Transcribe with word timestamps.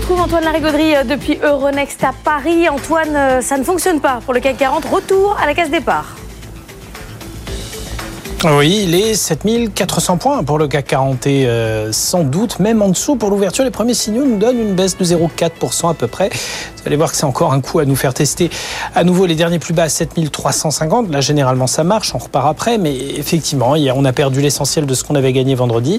retrouve 0.00 0.20
Antoine 0.20 0.44
Larigauderie 0.44 0.96
euh, 0.96 1.04
depuis 1.04 1.38
Euronext 1.42 2.02
à 2.04 2.12
Paris. 2.24 2.70
Antoine, 2.70 3.14
euh, 3.14 3.42
ça 3.42 3.58
ne 3.58 3.64
fonctionne 3.64 4.00
pas 4.00 4.20
pour 4.24 4.32
le 4.32 4.40
CAC 4.40 4.56
40. 4.56 4.86
Retour 4.86 5.36
à 5.38 5.44
la 5.44 5.54
case 5.54 5.68
départ. 5.68 6.16
Oui, 8.42 8.86
les 8.86 9.14
7400 9.14 10.16
points 10.16 10.42
pour 10.42 10.58
le 10.58 10.66
CAC 10.66 10.86
40 10.86 11.26
et 11.26 11.46
euh, 11.46 11.92
sans 11.92 12.24
doute 12.24 12.58
même 12.58 12.80
en 12.80 12.88
dessous 12.88 13.16
pour 13.16 13.28
l'ouverture. 13.28 13.64
Les 13.64 13.70
premiers 13.70 13.92
signaux 13.92 14.24
nous 14.24 14.38
donnent 14.38 14.58
une 14.58 14.74
baisse 14.74 14.96
de 14.96 15.04
0,4% 15.04 15.90
à 15.90 15.94
peu 15.94 16.06
près. 16.06 16.30
Vous 16.80 16.86
allez 16.86 16.96
voir 16.96 17.10
que 17.10 17.16
c'est 17.18 17.26
encore 17.26 17.52
un 17.52 17.60
coup 17.60 17.78
à 17.78 17.84
nous 17.84 17.94
faire 17.94 18.14
tester 18.14 18.48
à 18.94 19.04
nouveau 19.04 19.26
les 19.26 19.34
derniers 19.34 19.58
plus 19.58 19.74
bas 19.74 19.82
à 19.82 19.88
7350. 19.90 21.10
Là, 21.10 21.20
généralement, 21.20 21.66
ça 21.66 21.84
marche. 21.84 22.14
On 22.14 22.18
repart 22.18 22.48
après. 22.48 22.78
Mais 22.78 22.96
effectivement, 22.96 23.76
hier, 23.76 23.94
on 23.98 24.04
a 24.06 24.14
perdu 24.14 24.40
l'essentiel 24.40 24.86
de 24.86 24.94
ce 24.94 25.04
qu'on 25.04 25.14
avait 25.14 25.34
gagné 25.34 25.54
vendredi. 25.54 25.98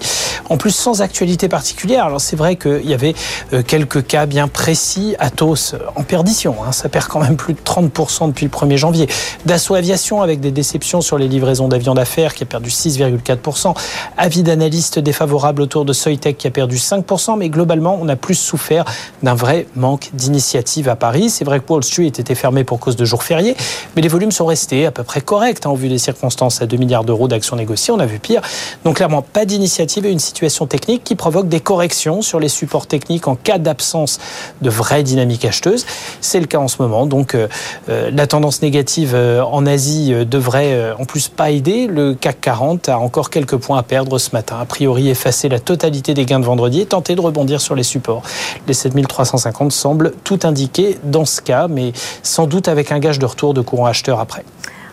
En 0.49 0.57
plus, 0.57 0.71
sans 0.71 1.03
actualité 1.03 1.47
particulière. 1.49 2.05
Alors, 2.05 2.19
c'est 2.19 2.35
vrai 2.35 2.55
qu'il 2.55 2.89
y 2.89 2.95
avait 2.95 3.13
euh, 3.53 3.61
quelques 3.61 4.07
cas 4.07 4.25
bien 4.25 4.47
précis. 4.47 5.15
Atos 5.19 5.75
en 5.95 6.01
perdition. 6.01 6.55
Hein. 6.65 6.71
Ça 6.71 6.89
perd 6.89 7.05
quand 7.05 7.19
même 7.19 7.37
plus 7.37 7.53
de 7.53 7.59
30% 7.59 8.29
depuis 8.29 8.45
le 8.45 8.51
1er 8.51 8.77
janvier. 8.77 9.07
Dassault 9.45 9.75
Aviation 9.75 10.23
avec 10.23 10.39
des 10.39 10.51
déceptions 10.51 11.01
sur 11.01 11.19
les 11.19 11.27
livraisons 11.27 11.67
d'avions 11.67 11.93
d'affaires 11.93 12.33
qui 12.33 12.41
a 12.41 12.47
perdu 12.47 12.71
6,4%. 12.71 13.75
Avis 14.17 14.41
d'analystes 14.41 14.97
défavorables 14.97 15.61
autour 15.61 15.85
de 15.85 15.93
Soitec 15.93 16.39
qui 16.39 16.47
a 16.47 16.51
perdu 16.51 16.77
5%. 16.77 17.37
Mais 17.37 17.49
globalement, 17.49 17.99
on 18.01 18.09
a 18.09 18.15
plus 18.15 18.33
souffert 18.33 18.85
d'un 19.21 19.35
vrai 19.35 19.67
manque 19.75 20.09
d'initiative 20.13 20.70
à 20.87 20.95
Paris. 20.95 21.29
C'est 21.29 21.43
vrai 21.43 21.59
que 21.59 21.71
Wall 21.71 21.83
Street 21.83 22.07
était 22.07 22.35
fermé 22.35 22.63
pour 22.63 22.79
cause 22.79 22.95
de 22.95 23.03
jours 23.03 23.23
fériés, 23.23 23.55
mais 23.95 24.01
les 24.01 24.07
volumes 24.07 24.31
sont 24.31 24.45
restés 24.45 24.85
à 24.85 24.91
peu 24.91 25.03
près 25.03 25.21
corrects 25.21 25.65
hein, 25.65 25.69
au 25.69 25.75
vu 25.75 25.89
des 25.89 25.97
circonstances 25.97 26.61
à 26.61 26.65
2 26.65 26.77
milliards 26.77 27.03
d'euros 27.03 27.27
d'actions 27.27 27.55
négociées. 27.55 27.93
On 27.93 27.99
a 27.99 28.05
vu 28.05 28.19
pire. 28.19 28.41
Donc 28.85 28.97
clairement, 28.97 29.21
pas 29.21 29.45
d'initiative 29.45 30.05
et 30.05 30.11
une 30.11 30.19
situation 30.19 30.67
technique 30.67 31.03
qui 31.03 31.15
provoque 31.15 31.49
des 31.49 31.59
corrections 31.59 32.21
sur 32.21 32.39
les 32.39 32.47
supports 32.47 32.87
techniques 32.87 33.27
en 33.27 33.35
cas 33.35 33.57
d'absence 33.57 34.19
de 34.61 34.69
vraie 34.69 35.03
dynamique 35.03 35.43
acheteuse. 35.43 35.85
C'est 36.21 36.39
le 36.39 36.45
cas 36.45 36.59
en 36.59 36.69
ce 36.69 36.81
moment. 36.81 37.05
Donc 37.05 37.35
euh, 37.35 37.47
euh, 37.89 38.09
la 38.13 38.27
tendance 38.27 38.61
négative 38.61 39.11
euh, 39.13 39.43
en 39.43 39.65
Asie 39.65 40.13
devrait 40.25 40.93
en 40.97 41.05
plus 41.05 41.27
pas 41.27 41.51
aider. 41.51 41.87
Le 41.87 42.13
CAC 42.13 42.39
40 42.39 42.89
a 42.89 42.97
encore 42.97 43.29
quelques 43.29 43.57
points 43.57 43.77
à 43.77 43.83
perdre 43.83 44.17
ce 44.19 44.29
matin. 44.31 44.57
A 44.61 44.65
priori, 44.65 45.09
effacer 45.09 45.49
la 45.49 45.59
totalité 45.59 46.13
des 46.13 46.25
gains 46.25 46.39
de 46.39 46.45
vendredi 46.45 46.81
et 46.81 46.85
tenter 46.85 47.15
de 47.15 47.21
rebondir 47.21 47.59
sur 47.59 47.75
les 47.75 47.83
supports. 47.83 48.23
Les 48.67 48.73
7350 48.73 49.71
semblent 49.71 50.13
tout 50.23 50.39
indiquer 50.43 50.60
dans 51.03 51.25
ce 51.25 51.41
cas, 51.41 51.67
mais 51.67 51.93
sans 52.23 52.47
doute 52.47 52.67
avec 52.67 52.91
un 52.91 52.99
gage 52.99 53.19
de 53.19 53.25
retour 53.25 53.53
de 53.53 53.61
courant 53.61 53.85
acheteur 53.85 54.19
après. 54.19 54.43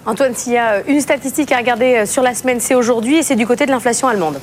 Antoine, 0.06 0.34
s'il 0.34 0.54
y 0.54 0.58
a 0.58 0.80
une 0.86 1.00
statistique 1.00 1.52
à 1.52 1.58
regarder 1.58 2.06
sur 2.06 2.22
la 2.22 2.34
semaine, 2.34 2.60
c'est 2.60 2.74
aujourd'hui 2.74 3.18
et 3.18 3.22
c'est 3.22 3.36
du 3.36 3.46
côté 3.46 3.66
de 3.66 3.70
l'inflation 3.70 4.08
allemande. 4.08 4.38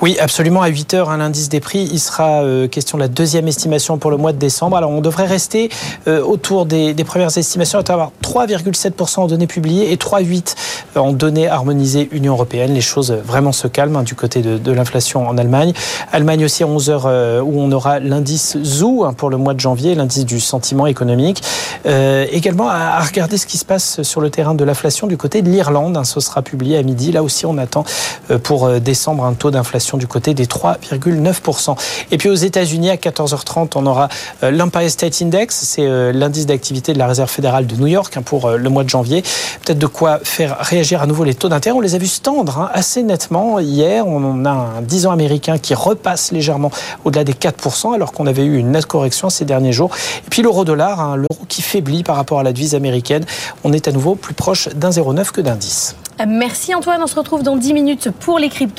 Oui, 0.00 0.16
absolument. 0.20 0.62
À 0.62 0.68
8 0.68 0.94
heures, 0.94 1.10
un 1.10 1.16
l'indice 1.16 1.48
des 1.48 1.58
prix, 1.58 1.88
il 1.90 1.98
sera 1.98 2.44
euh, 2.44 2.68
question 2.68 2.98
de 2.98 3.02
la 3.02 3.08
deuxième 3.08 3.48
estimation 3.48 3.98
pour 3.98 4.12
le 4.12 4.16
mois 4.16 4.32
de 4.32 4.38
décembre. 4.38 4.76
Alors, 4.76 4.90
on 4.90 5.00
devrait 5.00 5.26
rester 5.26 5.70
euh, 6.06 6.22
autour 6.22 6.66
des, 6.66 6.94
premières 7.04 7.36
estimations, 7.36 7.80
à 7.80 7.92
avoir 7.92 8.12
3,7% 8.22 9.20
en 9.20 9.26
données 9.26 9.48
publiées 9.48 9.90
et 9.90 9.96
3,8% 9.96 10.54
en 10.94 11.12
données 11.12 11.48
harmonisées 11.48 12.08
Union 12.12 12.34
européenne. 12.34 12.74
Les 12.74 12.80
choses 12.80 13.10
vraiment 13.10 13.50
se 13.50 13.66
calment 13.66 13.96
hein, 13.96 14.02
du 14.04 14.14
côté 14.14 14.40
de, 14.40 14.72
l'inflation 14.72 15.26
en 15.26 15.36
Allemagne. 15.36 15.72
Allemagne 16.12 16.44
aussi 16.44 16.62
à 16.62 16.68
11 16.68 16.90
heures 16.90 17.06
euh, 17.06 17.40
où 17.40 17.60
on 17.60 17.72
aura 17.72 17.98
l'indice 17.98 18.56
ZOO 18.62 19.04
hein, 19.04 19.14
pour 19.14 19.30
le 19.30 19.36
mois 19.36 19.54
de 19.54 19.60
janvier, 19.60 19.96
l'indice 19.96 20.24
du 20.24 20.38
sentiment 20.38 20.86
économique. 20.86 21.42
également 21.84 22.68
à, 22.68 23.00
regarder 23.00 23.36
ce 23.36 23.46
qui 23.46 23.58
se 23.58 23.64
passe 23.64 24.02
sur 24.02 24.20
le 24.20 24.30
terrain 24.30 24.54
de 24.54 24.62
l'inflation 24.62 25.08
du 25.08 25.16
côté 25.16 25.42
de 25.42 25.50
l'Irlande. 25.50 25.96
Hein, 25.96 26.04
ce 26.04 26.20
sera 26.20 26.42
publié 26.42 26.76
à 26.78 26.84
midi. 26.84 27.10
Là 27.10 27.24
aussi, 27.24 27.46
on 27.46 27.58
attend 27.58 27.84
pour 28.44 28.68
décembre 28.80 29.24
un 29.24 29.32
taux 29.32 29.50
d'inflation 29.50 29.87
du 29.96 30.06
côté 30.06 30.34
des 30.34 30.46
3,9%. 30.46 31.76
Et 32.10 32.18
puis 32.18 32.28
aux 32.28 32.34
États-Unis, 32.34 32.90
à 32.90 32.96
14h30, 32.96 33.72
on 33.76 33.86
aura 33.86 34.08
euh, 34.42 34.50
l'Empire 34.50 34.90
State 34.90 35.22
Index, 35.22 35.54
c'est 35.54 35.86
euh, 35.86 36.12
l'indice 36.12 36.46
d'activité 36.46 36.92
de 36.92 36.98
la 36.98 37.06
Réserve 37.06 37.30
fédérale 37.30 37.66
de 37.66 37.76
New 37.76 37.86
York 37.86 38.16
hein, 38.16 38.22
pour 38.22 38.46
euh, 38.46 38.56
le 38.56 38.68
mois 38.68 38.84
de 38.84 38.88
janvier. 38.88 39.22
Peut-être 39.64 39.78
de 39.78 39.86
quoi 39.86 40.20
faire 40.22 40.58
réagir 40.60 41.02
à 41.02 41.06
nouveau 41.06 41.24
les 41.24 41.34
taux 41.34 41.48
d'intérêt. 41.48 41.76
On 41.76 41.80
les 41.80 41.94
a 41.94 41.98
vus 41.98 42.08
se 42.08 42.20
tendre 42.20 42.58
hein, 42.58 42.70
assez 42.72 43.02
nettement 43.02 43.58
hier. 43.58 44.06
On 44.06 44.44
a 44.44 44.50
un 44.50 44.82
10 44.82 45.06
ans 45.06 45.12
américain 45.12 45.58
qui 45.58 45.74
repasse 45.74 46.32
légèrement 46.32 46.70
au-delà 47.04 47.24
des 47.24 47.32
4%, 47.32 47.94
alors 47.94 48.12
qu'on 48.12 48.26
avait 48.26 48.44
eu 48.44 48.58
une 48.58 48.72
nette 48.72 48.86
correction 48.86 49.30
ces 49.30 49.44
derniers 49.44 49.72
jours. 49.72 49.90
Et 50.26 50.30
puis 50.30 50.42
l'euro-dollar, 50.42 51.00
hein, 51.00 51.16
l'euro 51.16 51.44
qui 51.48 51.62
faiblit 51.62 52.02
par 52.02 52.16
rapport 52.16 52.40
à 52.40 52.42
la 52.42 52.52
devise 52.52 52.74
américaine. 52.74 53.24
On 53.64 53.72
est 53.72 53.88
à 53.88 53.92
nouveau 53.92 54.14
plus 54.14 54.34
proche 54.34 54.68
d'un 54.68 54.90
0,9 54.90 55.30
que 55.30 55.40
d'un 55.40 55.56
10. 55.56 55.96
Merci 56.26 56.74
Antoine, 56.74 57.00
on 57.00 57.06
se 57.06 57.14
retrouve 57.14 57.44
dans 57.44 57.56
10 57.56 57.74
minutes 57.74 58.10
pour 58.10 58.38
les 58.38 58.48
cryptos. 58.48 58.76